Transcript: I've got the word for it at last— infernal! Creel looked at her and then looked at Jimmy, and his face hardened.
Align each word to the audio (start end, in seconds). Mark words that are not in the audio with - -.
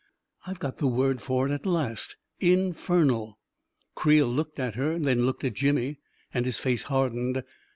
I've 0.47 0.57
got 0.57 0.79
the 0.79 0.87
word 0.87 1.21
for 1.21 1.47
it 1.47 1.51
at 1.51 1.67
last— 1.67 2.17
infernal! 2.59 3.37
Creel 3.93 4.27
looked 4.29 4.57
at 4.59 4.73
her 4.73 4.93
and 4.93 5.05
then 5.05 5.27
looked 5.27 5.43
at 5.43 5.53
Jimmy, 5.53 5.99
and 6.33 6.43
his 6.45 6.57
face 6.57 6.81
hardened. 6.81 7.43